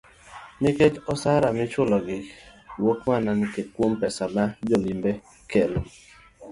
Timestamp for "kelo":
5.51-5.79